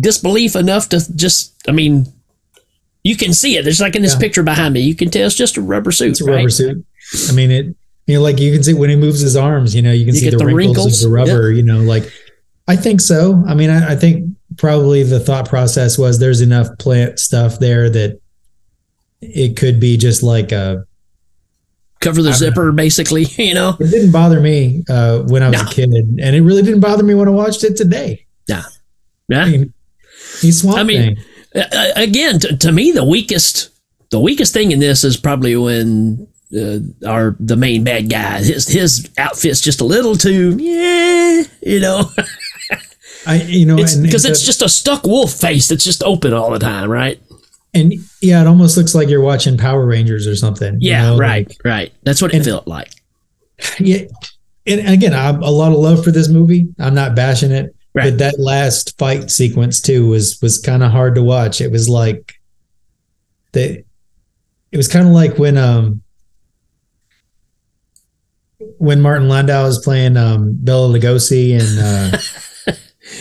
[0.00, 2.06] disbelief enough to just, I mean,
[3.02, 3.62] you can see it.
[3.64, 4.18] There's like in this Yeah.
[4.20, 6.36] picture behind me, you can tell it's just a rubber suit, It's a right?
[6.36, 6.84] rubber suit.
[7.28, 7.74] I mean it.
[8.06, 9.74] You know, like you can see when he moves his arms.
[9.74, 11.50] You know, you can You see the, the wrinkles, wrinkles, of the rubber.
[11.52, 12.10] You know, like
[12.68, 13.42] I think so.
[13.46, 14.29] I mean, I, I think
[14.60, 18.20] probably the thought process was there's enough plant stuff there that
[19.22, 20.84] it could be just like a
[22.00, 23.76] Cover the zipper, basically, you know?
[23.78, 25.68] It didn't bother me uh, when I was No.
[25.68, 28.24] a kid, and it really didn't bother me when I watched it today.
[28.48, 28.62] Yeah.
[29.32, 29.74] I mean,
[30.40, 31.16] He's Swamp I mean,
[31.52, 31.62] Thing.
[31.62, 33.68] uh, again, to, to me, the weakest,
[34.10, 36.26] the weakest thing in this is probably when
[36.58, 41.80] uh, our the main bad guy, his his outfit's just a little too, yeah, you
[41.80, 42.04] know,
[43.26, 46.32] I you know it's because and it's just a stuck wolf face that's just open
[46.32, 47.20] all the time, right?
[47.72, 50.74] and yeah, it almost looks like you're watching Power Rangers or something.
[50.80, 51.92] you Yeah, know, right, like- right.
[52.02, 52.90] That's what it and- felt like.
[53.78, 54.02] yeah.
[54.66, 56.66] And again, I'm a lot of love for this movie.
[56.80, 58.10] I'm not bashing it, Right.
[58.10, 61.60] but that last fight sequence too was was kind of hard to watch.
[61.60, 62.34] It was like
[63.52, 63.84] the
[64.72, 66.02] it was kind of like when um
[68.78, 71.78] when Martin Landau is playing um Bela Lugosi and
[72.14, 72.18] uh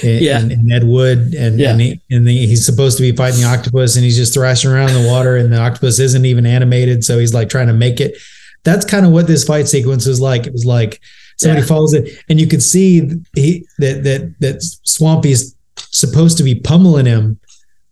[0.04, 0.40] and, Yeah.
[0.40, 1.72] and, and Ed Wood and Yeah.
[1.72, 4.72] and, he, and the, he's supposed to be fighting the octopus and he's just thrashing
[4.72, 7.74] around in the water and the octopus isn't even animated so he's like trying to
[7.74, 8.16] make it
[8.64, 11.00] that's kind of what this fight sequence was like it was like
[11.38, 11.68] somebody Yeah.
[11.68, 17.06] follows it and you could see he, that that that Swampy's supposed to be pummeling
[17.06, 17.40] him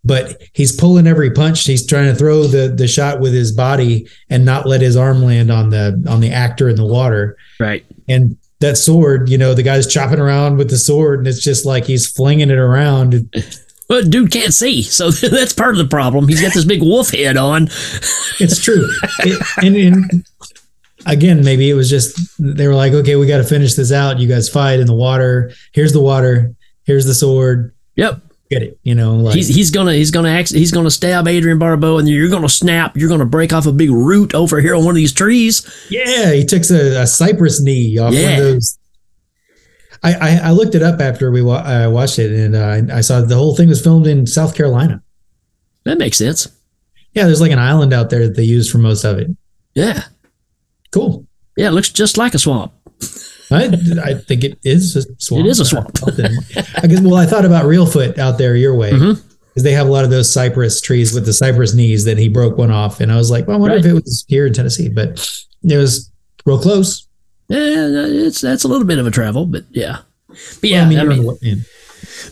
[0.03, 4.07] but he's pulling every punch he's trying to throw the the shot with his body
[4.29, 7.85] and not let his arm land on the on the actor in the water Right.
[8.07, 11.65] and that sword, you know, the guy's chopping around with the sword, and it's just
[11.65, 13.33] like he's flinging it around.
[13.89, 16.27] Well, dude can't see, so that's part of the problem.
[16.27, 17.69] He's got this big wolf head on.
[18.39, 18.85] It's true.
[19.19, 20.25] It- and, and
[21.05, 24.19] again, maybe it was just they were like, okay, we got to finish this out.
[24.19, 25.51] You guys fight in the water.
[25.71, 26.53] Here's the water.
[26.83, 27.73] Here's the sword.
[27.95, 28.21] Yep.
[28.49, 28.79] Get it?
[28.83, 32.07] You know, like He's, he's gonna he's gonna act, he's gonna stab Adrienne Barbeau, and
[32.07, 32.95] you're gonna snap.
[32.95, 35.67] You're gonna break off a big root over here on one of these trees.
[35.89, 38.37] yeah, he takes a, a cypress knee off one Yeah.
[38.37, 38.79] of those.
[40.03, 43.01] I, I I looked it up after we wa- I watched it, and uh, I
[43.01, 45.01] saw the whole thing was filmed in South Carolina.
[45.83, 46.47] That makes sense.
[47.13, 49.27] Yeah, there's like an island out there that they use for most of it.
[49.73, 50.03] Yeah.
[50.91, 51.25] Cool.
[51.57, 51.69] Yeah.
[51.69, 52.71] It looks just like a swamp.
[53.51, 53.65] I,
[54.03, 55.45] I think it is a swamp.
[55.45, 55.89] It is a swamp.
[56.05, 59.63] I guess, well, I thought about Reelfoot out there your way because Mhm.
[59.63, 62.57] they have a lot of those cypress trees with the cypress knees that he broke
[62.57, 64.89] one off, and I was like, well, I wonder if it was here in Tennessee,
[64.89, 65.25] but
[65.63, 66.11] it was
[66.45, 67.07] real close.
[67.49, 69.99] Yeah, it's that's a little bit of a travel, but yeah.
[70.27, 71.55] But Well, yeah, I mean, you're- yeah.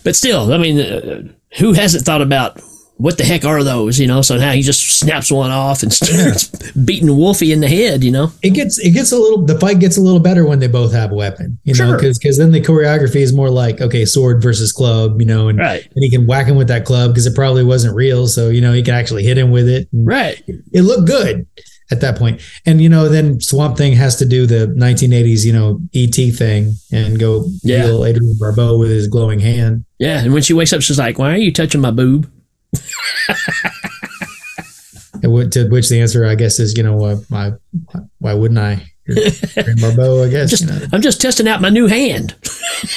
[0.04, 1.24] but still, I mean, uh,
[1.58, 2.62] who hasn't thought about
[2.98, 4.00] what the heck are those?
[4.00, 7.68] You know, so now he just snaps one off and starts beating Wolfie in the
[7.68, 8.04] head.
[8.04, 10.60] You know, it gets it gets a little the fight gets a little better when
[10.60, 13.82] they both have a weapon, you know, because because then the choreography is more like
[13.82, 16.86] okay, sword versus club, you know, and right, and he can whack him with that
[16.86, 19.68] club because it probably wasn't real, so you know he can actually hit him with
[19.68, 19.88] it.
[19.92, 20.42] And, right.
[20.48, 21.46] it looked good
[21.92, 22.42] at that point.
[22.66, 26.74] And you know, then Swamp Thing has to do the 1980s, you know, ET thing
[26.92, 27.84] and go Yeah.
[27.84, 29.86] heal Adrienne Barbeau with his glowing hand.
[30.00, 32.30] Yeah, and when she wakes up, she's like, "Why are you touching my boob?"
[35.22, 37.54] To which the answer, I guess, is you know, uh, why
[38.20, 38.86] why wouldn't I?
[39.08, 40.50] You're Barbeau, I guess.
[40.50, 42.36] Just, you know, I'm just testing out my new hand.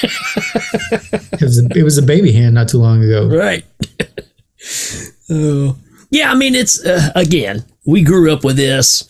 [0.03, 3.27] it was a, it was a baby hand not too long ago.
[3.29, 3.63] Right.
[5.29, 5.77] oh,
[6.11, 6.31] yeah.
[6.31, 9.07] I mean, it's uh, again, we grew up with this.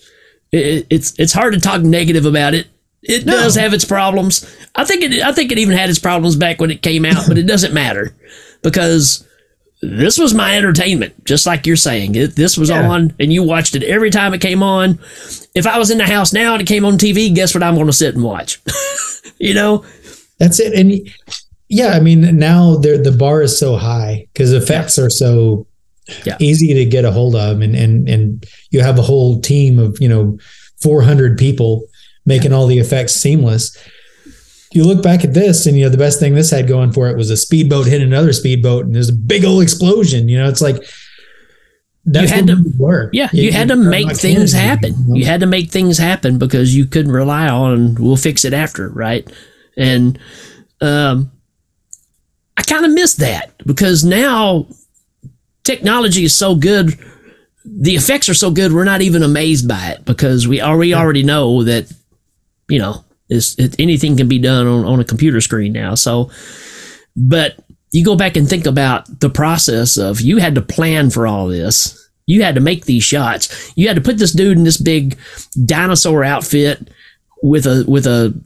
[0.52, 2.68] It, it's it's hard to talk negative about it.
[3.02, 3.34] It No.
[3.34, 4.46] does have its problems.
[4.76, 5.22] I think it.
[5.24, 7.74] I think it even had its problems back when it came out, but it doesn't
[7.74, 8.16] matter
[8.62, 9.26] because
[9.82, 11.24] this was my entertainment.
[11.26, 12.88] Just like you're saying, it, this was Yeah.
[12.90, 15.00] on, and you watched it every time it came on.
[15.56, 17.64] If I was in the house now and it came on TV, guess what?
[17.64, 18.60] I'm going to sit and watch.
[19.40, 19.86] you know,
[20.38, 20.74] That's it.
[20.74, 21.08] And
[21.70, 25.66] yeah, I mean, now the the bar is so high because effects are so
[26.26, 26.38] Yeah.
[26.40, 29.98] easy to get a hold of, and and and you have a whole team of
[30.02, 30.38] you know
[30.82, 31.84] 400 people
[32.26, 33.76] making all the effects seamless.
[34.72, 37.10] You look back at this, and you know the best thing this had going for
[37.10, 40.30] it was a speedboat hit another speedboat, and there's a big old explosion.
[40.30, 40.84] You know, it's like
[42.06, 43.12] that's had to- work.
[43.14, 44.94] Yeah, you, had to make things happen.
[44.98, 45.16] you know?
[45.16, 48.90] You had to make things happen because you couldn't rely on we'll fix it after,
[48.90, 49.30] right?
[49.78, 50.18] And
[50.82, 51.32] um
[52.58, 54.68] I kind of miss that because now
[55.64, 56.98] technology is so good
[57.64, 61.22] the effects are so good we're not even amazed by it because we already already
[61.24, 61.92] know that
[62.68, 65.96] you know it's, it, anything can be done on, on a computer screen now.
[65.96, 66.30] So
[67.16, 67.60] but
[67.92, 71.48] you go back and think about the process of you had to plan for all
[71.48, 72.10] this.
[72.26, 73.74] You had to make these shots.
[73.76, 75.18] You had to put this dude in this big
[75.66, 76.90] dinosaur outfit
[77.42, 78.40] with a with a,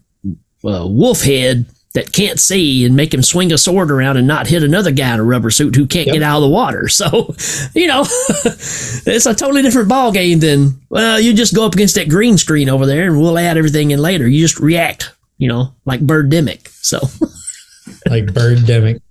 [0.64, 4.48] a wolf head that can't see and make him swing a sword around and not
[4.48, 6.14] hit another guy in a rubber suit who can't Yep.
[6.16, 6.88] get out of the water.
[6.94, 7.36] So,
[7.76, 8.02] you know,
[8.46, 12.38] it's a totally different ball game than well, you just go up against that green
[12.38, 14.28] screen over there and we'll add everything in later.
[14.28, 16.68] You just react, you know, like Birdemic.
[16.82, 17.00] So,
[18.10, 19.02] like Birdemic.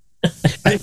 [0.64, 0.79] I,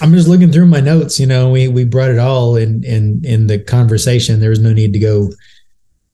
[0.00, 1.18] I'm just looking through my notes.
[1.20, 4.40] You know, we we brought it all in in in the conversation.
[4.40, 5.30] There was no need to go.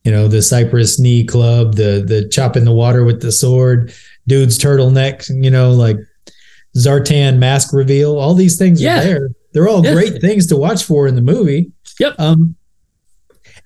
[0.05, 3.93] You know, the Cypress knee club, the the chop in the water with the sword,
[4.27, 5.29] dude's turtleneck.
[5.43, 5.97] You know, like
[6.77, 8.17] Zartan mask reveal.
[8.19, 9.01] All these things Yeah.
[9.01, 9.31] are there.
[9.53, 9.95] they're all Yeah.
[9.95, 11.73] great things to watch for in the movie.
[11.99, 12.15] Yep.
[12.19, 12.55] Um,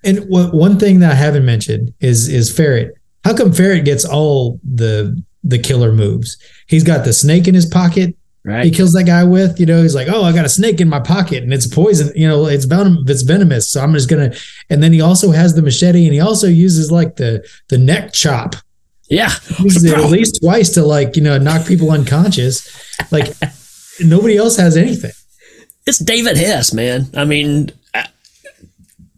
[0.03, 2.93] and what, one thing that I haven't mentioned is is Ferret.
[3.23, 6.37] How come Ferret gets all the the killer moves?
[6.67, 8.15] He's got the snake in his pocket.
[8.43, 8.65] Right.
[8.65, 9.59] He kills that guy with.
[9.59, 12.11] You know, he's like, "Oh, I got a snake in my pocket, and it's poison.
[12.15, 13.03] You know, it's venom.
[13.07, 13.67] It's venomous.
[13.71, 14.33] So I'm just gonna."
[14.69, 18.13] And then he also has the machete, and he also uses like the the neck
[18.13, 18.55] chop.
[19.09, 19.29] Yeah.
[19.29, 22.67] He uses it at least twice to like you know knock people unconscious.
[23.11, 23.33] Like
[23.99, 25.11] nobody else has anything.
[25.87, 27.07] It's David Hess, man.
[27.15, 28.07] I mean, I-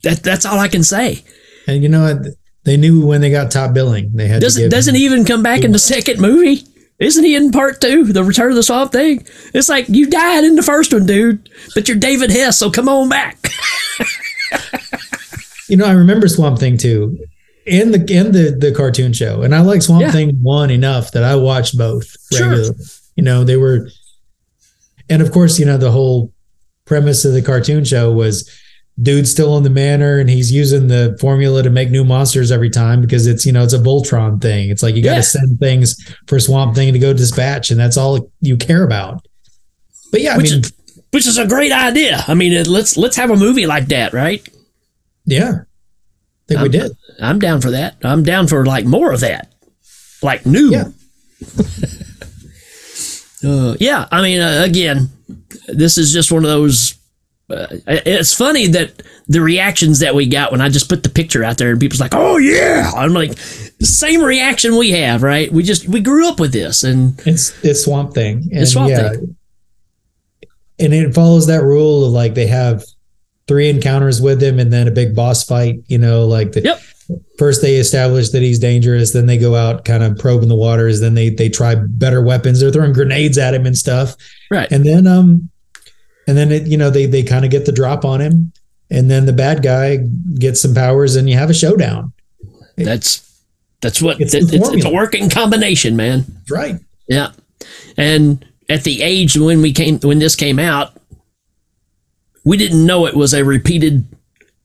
[0.04, 1.24] that that's all I can say.
[1.68, 2.28] And you know what?
[2.64, 5.72] They knew when they got top billing, they had Doesn't doesn't even come back in
[5.72, 6.64] the second movie?
[7.00, 9.26] Isn't he in part two, the Return of the Swamp Thing?
[9.54, 12.90] It's like you died in the first one, dude, but you're David Hess, so come
[12.90, 13.38] on back.
[15.70, 17.20] You know, I remember Swamp Thing too,
[17.68, 20.12] and the and the the cartoon show, and I like Swamp Yeah.
[20.12, 22.74] Thing one enough that I watched both Sure.
[23.16, 23.90] You know, they were,
[25.10, 26.32] and of course, you know the whole
[26.86, 28.50] premise of the cartoon show was
[29.02, 32.70] dude's still in the manor and he's using the formula to make new monsters every
[32.70, 34.70] time because it's you know it's a Voltron thing.
[34.70, 35.96] It's like you got to send things
[36.28, 39.28] for Swamp Thing to go dispatch, and that's all you care about.
[40.12, 40.74] But yeah, I Which mean, is,
[41.12, 42.24] which is a great idea.
[42.28, 44.48] I mean, let's let's have a movie like that, right?
[45.26, 45.60] yeah,
[46.50, 46.98] I think we I'm- did.
[47.20, 47.98] I'm down for that.
[48.04, 49.52] I'm down for like more of that,
[50.22, 50.70] like new.
[50.72, 50.86] Yeah.
[53.44, 54.08] uh, yeah.
[54.12, 55.10] I mean, uh, again,
[55.68, 56.96] this is just one of those.
[57.50, 61.44] Uh, it's funny that the reactions that we got when I just put the picture
[61.44, 63.38] out there and people's like, "Oh yeah," I'm like,
[63.82, 65.52] same reaction we have, right?
[65.52, 68.50] We just we grew up with this, and It's it's Swamp Thing.
[68.54, 69.36] And Swamp yeah, Thing.
[70.80, 72.84] And it follows that rule of like they have
[73.48, 76.82] three encounters with him and then a big boss fight, you know, like the Yep.
[77.40, 81.00] first they establish that he's dangerous, then they go out kind of probing the waters,
[81.00, 84.16] then they they try better weapons, they're throwing grenades at him and stuff.
[84.52, 85.50] right, And then um
[86.28, 88.52] and then it, you know, they they kind of get the drop on him.
[88.90, 89.98] And then the bad guy
[90.40, 92.14] gets some powers and you have a showdown.
[92.76, 93.24] that's
[93.82, 96.26] that's what It's the it's, it's a working combination, man.
[96.50, 96.80] Right.
[97.08, 97.32] Yeah.
[97.96, 100.94] And at the age when we came when this came out,
[102.48, 104.08] we didn't know it was a repeated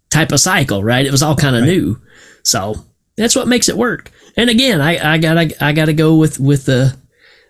[0.09, 1.05] type of cycle, right?
[1.05, 2.01] It was all kind of new.
[2.45, 2.77] So
[3.16, 4.12] that's what makes it work.
[4.37, 6.90] And again, I, I gotta I gotta go with with uh,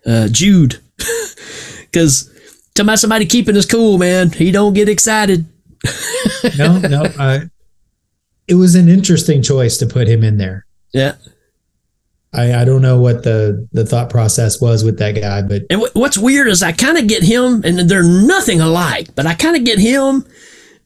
[0.07, 2.31] uh, Jude because
[2.75, 4.31] talking about somebody keeping us cool, man.
[4.31, 5.45] He don't get excited.
[6.57, 7.03] No, no.
[7.18, 7.51] I,
[8.49, 10.64] it was an interesting choice to put him in there.
[10.95, 11.16] Yeah.
[12.35, 15.83] I, I don't know what the the thought process was with that guy, but And
[15.83, 19.35] wh- what's weird is I kind of get him, and they're nothing alike, but I
[19.35, 20.25] kind of get him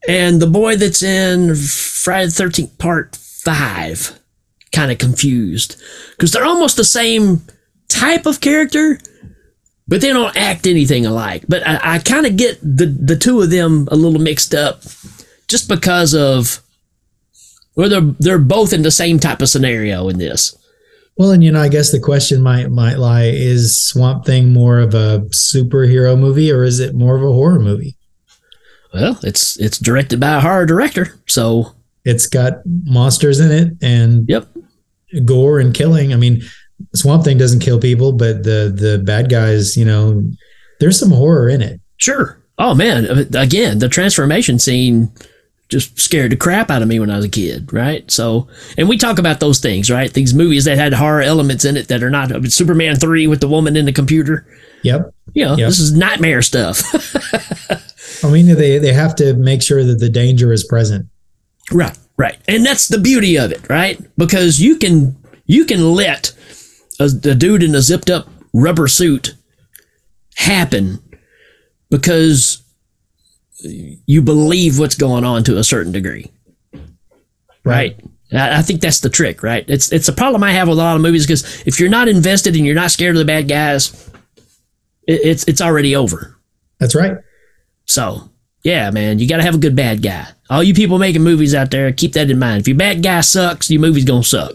[0.09, 4.19] and the boy that's in Friday the Thirteenth Part Five,
[4.73, 5.81] kind of confused
[6.13, 7.43] because they're almost the same
[7.89, 8.99] type of character,
[9.89, 11.45] but they don't act anything alike.
[11.49, 14.83] But I, I kind of get the the two of them a little mixed up,
[15.49, 16.63] just because of
[17.75, 20.57] well, they're they're both in the same type of scenario in this.
[21.17, 24.79] Well, and you know, I guess the question might might lie: Is Swamp Thing more
[24.79, 27.97] of a superhero movie or is it more of a horror movie?
[28.93, 31.73] Well, it's it's directed by a horror director, so
[32.05, 34.47] It's got monsters in it and yep.
[35.25, 36.13] gore and killing.
[36.13, 36.41] I mean,
[36.95, 40.23] Swamp Thing doesn't kill people, but the the bad guys, you know,
[40.81, 41.81] there's some horror in it.
[41.97, 42.39] Sure.
[42.59, 45.11] Oh man, again, the transformation scene
[45.69, 48.09] just scared the crap out of me when I was a kid, right?
[48.11, 48.47] So,
[48.79, 50.13] and we talk about those things, right?
[50.13, 53.49] These movies that had horror elements in it that are not Superman 3 with the
[53.49, 54.47] woman in the computer.
[54.85, 55.13] Yep.
[55.35, 55.69] You know, Yep.
[55.69, 56.81] this is nightmare stuff.
[58.25, 61.07] I mean, they they have to make sure that the danger is present.
[61.73, 62.39] right, right.
[62.47, 64.01] And that's the beauty of it, right?
[64.17, 66.33] Because you can you can let
[67.01, 69.35] a, a dude in a zipped up rubber suit
[70.37, 71.01] happen
[71.91, 72.63] because
[73.69, 76.31] you believe what's going on to a certain degree.
[77.65, 77.99] right?
[78.33, 79.65] I I think that's the trick, right?
[79.69, 82.09] It's it's a problem I have with a lot of movies because if you're not
[82.09, 84.11] invested and you're not scared of the bad guys,
[85.07, 86.37] it, it's it's already over.
[86.79, 87.19] That's right.
[87.85, 88.31] So
[88.63, 90.27] yeah, man, you got to have a good bad guy.
[90.51, 92.61] All you people making movies out there, keep that in mind.
[92.61, 94.55] If your bad guy sucks, your movie's gonna suck.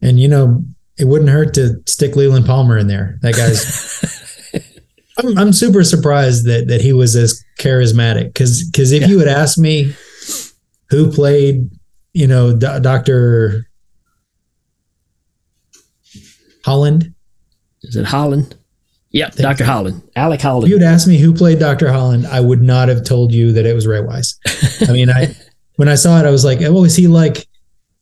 [0.00, 0.62] And you know,
[0.98, 3.18] it wouldn't hurt to stick Leland Palmer in there.
[3.22, 4.24] That guy's.
[5.18, 9.28] I'm, I'm super surprised that that he was as charismatic because because if you had
[9.28, 9.94] asked me
[10.90, 11.70] who played,
[12.12, 13.66] you know, Do- Doctor
[16.64, 17.14] Holland,
[17.82, 18.54] Is it Holland?
[19.10, 20.70] Yep, Doctor Holland, Alec if Holland.
[20.70, 23.74] you'd asked me who played Doctor Holland, I would not have told you that it
[23.74, 24.38] was Ray Wise.
[24.86, 25.34] I mean, I
[25.76, 27.46] when I saw it, I was like, oh, is he like,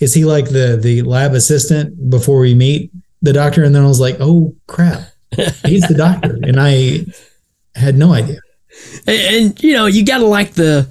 [0.01, 2.91] is he like the the lab assistant before we meet
[3.23, 3.63] the doctor?
[3.63, 5.03] And then I was like, oh crap,
[5.65, 7.07] he's the doctor, and I
[7.75, 8.41] had no idea.
[9.07, 10.89] and, and, you know, you gotta like the,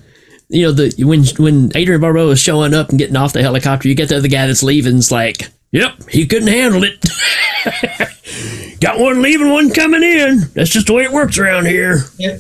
[0.50, 3.88] you know, the when when Adrienne Barbeau is showing up and getting off the helicopter,
[3.88, 4.98] you get the other guy that's leaving.
[4.98, 7.04] It's like, yep, he couldn't handle it.
[8.80, 10.42] Got one leaving, one coming in.
[10.54, 12.02] That's just the way it works around here.
[12.18, 12.40] Yeah.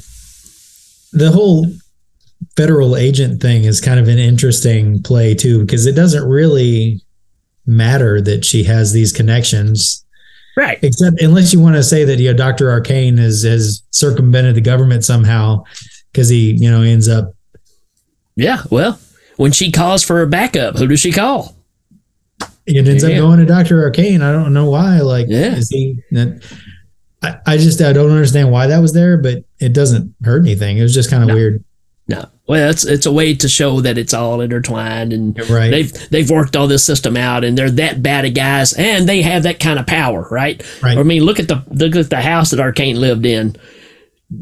[1.14, 1.68] The whole
[2.56, 7.02] federal agent thing is kind of an interesting play too, because it doesn't really
[7.66, 10.05] matter that she has these connections
[10.58, 10.80] Right.
[10.84, 12.70] except unless you want to say that you know Dr.
[12.72, 15.64] Arcane has has circumvented the government somehow
[16.12, 17.34] because he you know ends up
[18.36, 18.62] Yeah.
[18.70, 18.99] Well,
[19.38, 21.56] when she calls for a backup, who does she call?
[22.66, 23.10] it ends Yeah.
[23.12, 23.84] up going to Dr.
[23.84, 24.22] Arcane.
[24.22, 24.99] I don't know why.
[25.01, 25.56] Like, Yeah.
[25.56, 26.41] is he that?
[27.22, 30.78] I, I just I don't understand why that was there, but it doesn't hurt anything.
[30.78, 31.36] It was just kind of No.
[31.36, 31.64] weird,
[32.08, 32.26] No.
[32.47, 35.72] Well, it's it's a way to show that it's all intertwined and right?
[35.72, 39.24] they've they've worked all this system out and they're that bad of guys and they
[39.24, 40.64] have that kind of power, right?
[40.84, 40.97] Right.
[40.97, 43.56] I mean, look at the look at the house that Arcane lived in.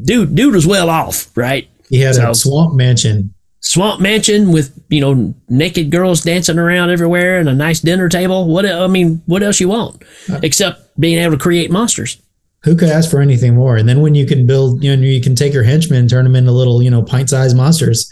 [0.02, 1.68] Dude, dude was well off, right?
[1.88, 3.32] he had so- a swamp mansion.
[3.60, 8.46] Swamp mansion with you know naked girls dancing around everywhere and a nice dinner table.
[8.46, 10.02] What I mean, what else you want
[10.42, 12.20] except being able to create monsters?
[12.64, 13.76] Who could ask for anything more?
[13.76, 16.24] And then when you can build, you know, you can take your henchmen, and turn
[16.24, 18.10] them into little, you know, pint-sized monsters.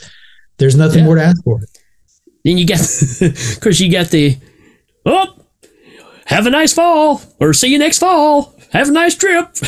[0.59, 1.05] There's nothing Yeah.
[1.07, 1.61] more to ask for.
[2.45, 4.37] Then you got, of course, you got the,
[5.07, 5.35] oh,
[6.27, 8.55] have a nice fall, or see you next fall.
[8.73, 9.49] Have a nice trip.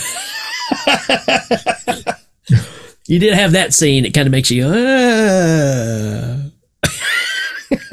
[3.07, 4.05] you did have that scene.
[4.05, 6.41] It kind of makes you, uh.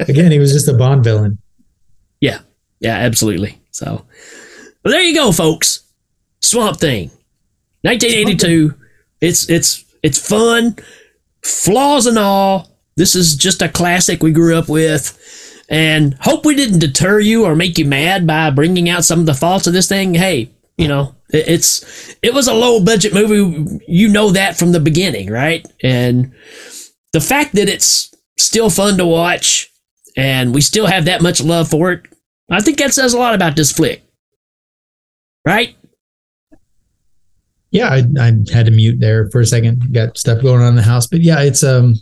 [0.00, 1.38] Again, he was just a Bond villain.
[2.20, 2.40] yeah,
[2.80, 3.58] yeah, absolutely.
[3.70, 4.04] So,
[4.84, 5.82] well, there you go, folks.
[6.42, 7.10] Swamp Thing,
[7.82, 8.74] 1982.
[9.20, 10.76] It's it's it's fun,
[11.42, 12.70] flaws and all.
[12.96, 17.44] This is just a classic we grew up with, and hope we didn't deter you
[17.44, 20.14] or make you mad by bringing out some of the faults of this thing.
[20.14, 23.80] Hey, you know, it, it's it was a low budget movie.
[23.86, 25.66] You know that from the beginning, right?
[25.82, 26.32] And
[27.12, 29.70] the fact that it's still fun to watch
[30.16, 32.02] and we still have that much love for it,
[32.50, 34.02] I think that says a lot about this flick.
[35.46, 35.76] Right?
[37.72, 39.92] Yeah, I, I had to mute there for a second.
[39.92, 41.96] Got stuff going on in the house, but yeah, it's um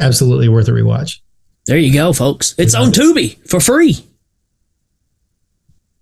[0.00, 1.20] absolutely worth a rewatch.
[1.66, 2.54] There you go, folks.
[2.58, 3.96] It's on Tubi for free.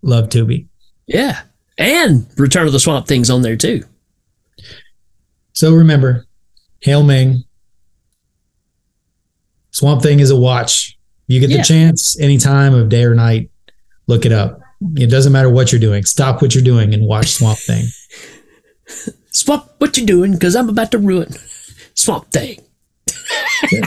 [0.03, 0.67] Love Tubi.
[1.07, 1.43] Yeah.
[1.77, 3.83] And Return of the Swamp Thing's on there too.
[5.55, 6.27] So remember,
[6.81, 7.45] Hail Ming.
[9.71, 10.97] Swamp Thing is a watch.
[11.27, 11.59] You get Yeah.
[11.59, 13.51] the chance any time of day or night,
[14.07, 14.61] look it up.
[14.97, 16.05] It doesn't matter what you're doing.
[16.05, 17.87] Stop what you're doing and watch Swamp Thing.
[19.35, 20.33] Swamp, what you doing?
[20.33, 21.33] Because I'm about to ruin
[21.95, 22.59] Swamp Thing.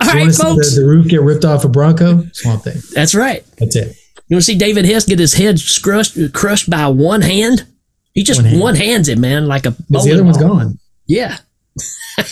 [0.00, 0.74] All You right, want to see folks.
[0.74, 2.24] the, the roof get ripped off a Bronco?
[2.32, 2.76] Swamp Thing.
[2.94, 3.44] That's right.
[3.58, 3.96] That's it.
[4.28, 7.66] You want to see David Hess get his head crushed, crushed by one hand?
[8.14, 8.60] He just One hand.
[8.60, 10.48] one hands it, man, like a Because the other one's ball.
[10.48, 10.78] gone.
[11.06, 11.38] Yeah.
[12.18, 12.24] All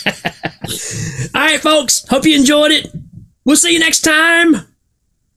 [1.35, 2.07] right, folks.
[2.09, 2.91] Hope you enjoyed it.
[3.45, 4.57] We'll see you next time.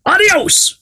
[0.06, 0.80] Adios.